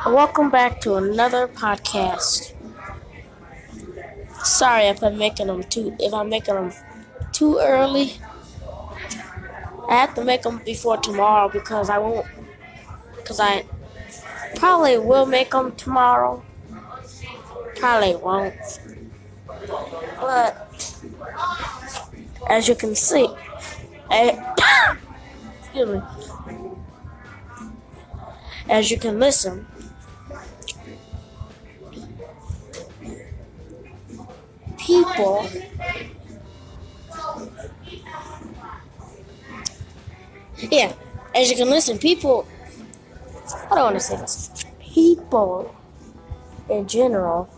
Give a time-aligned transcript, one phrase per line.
[0.04, 2.52] Welcome back to another podcast.
[4.42, 6.72] Sorry if I'm making them too if I'm making them
[7.32, 8.14] too early.
[9.88, 12.26] I have to make them before tomorrow because I won't
[13.18, 13.66] because I
[14.56, 16.42] probably will make them tomorrow.
[17.76, 18.80] Probably won't.
[20.20, 20.72] But
[22.48, 23.28] as you can see,
[24.16, 24.34] Eh,
[25.60, 26.00] excuse me.
[28.70, 29.66] As you can listen,
[34.78, 35.46] people
[40.70, 40.94] yeah,
[41.34, 42.48] as you can listen, people
[43.70, 44.64] I don't want to say this.
[44.80, 45.74] People
[46.70, 47.50] in general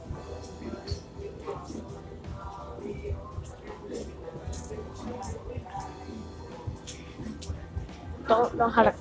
[8.28, 8.94] don't know how to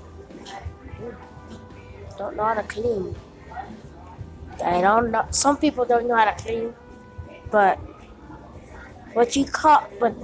[2.18, 3.16] don't know how to clean.
[4.64, 5.28] I don't know.
[5.30, 6.74] Some people don't know how to clean,
[7.52, 7.78] but
[9.14, 10.16] what you call but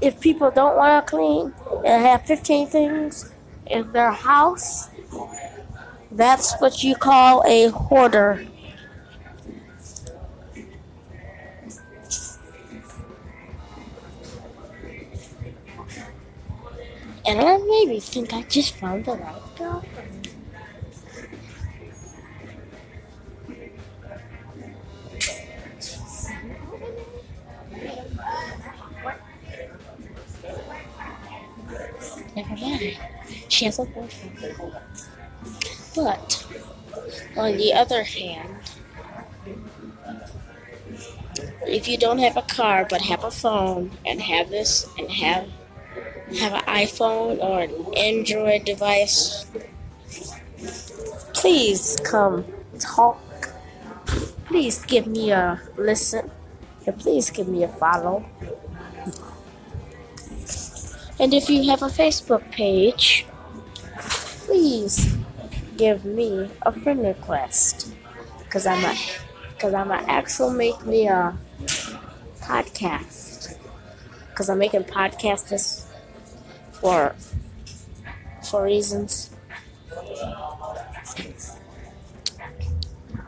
[0.00, 1.52] if people don't want to clean
[1.84, 3.32] and have 15 things
[3.66, 4.90] in their house,
[6.10, 8.46] that's what you call a hoarder.
[17.24, 20.28] And I maybe think I just found the right girlfriend.
[32.34, 32.98] Never mind.
[33.48, 34.74] She has a boyfriend.
[35.94, 36.46] But,
[37.36, 38.56] on the other hand,
[41.66, 45.48] if you don't have a car but have a phone and have this and have
[46.36, 49.46] have an iPhone or an Android device,
[51.34, 52.44] please come
[52.78, 53.18] talk.
[54.46, 56.30] Please give me a listen.
[56.86, 58.24] And please give me a follow.
[61.20, 63.26] And if you have a Facebook page,
[64.46, 65.14] please
[65.76, 67.92] give me a friend request.
[68.50, 68.96] Cause I'm a,
[69.58, 71.36] cause I'm a actual make me a
[72.40, 73.56] podcast.
[74.34, 75.86] Cause I'm making podcasts
[76.82, 77.14] for
[78.42, 79.30] for reasons.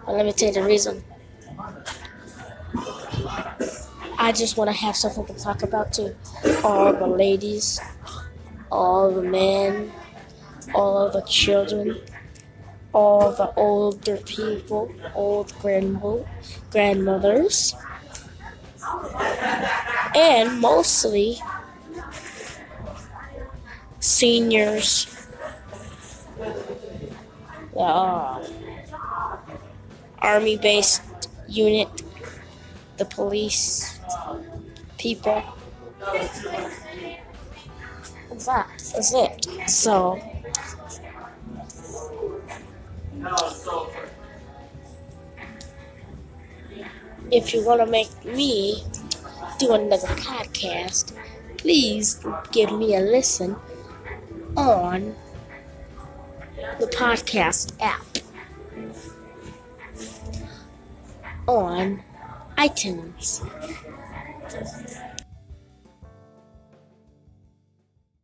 [0.05, 1.05] But let me tell you the reason.
[4.19, 6.15] I just want to have something to talk about to
[6.65, 7.81] all the ladies,
[8.73, 9.93] all the men,
[10.75, 12.01] all the children,
[12.93, 16.27] all the older people, old grandmo-
[16.71, 17.75] grandmothers,
[20.15, 21.39] and mostly
[24.05, 25.07] seniors,
[27.73, 28.47] the uh,
[30.19, 31.01] army based
[31.49, 31.89] unit,
[32.99, 33.99] the police
[34.99, 35.43] people.
[38.45, 39.71] That is it.
[39.71, 40.21] So,
[47.31, 48.85] if you want to make me
[49.59, 51.17] do another podcast,
[51.57, 52.23] please
[52.53, 53.57] give me a listen
[54.57, 55.15] on
[56.79, 58.05] the podcast app
[61.47, 62.03] on
[62.57, 63.43] iTunes.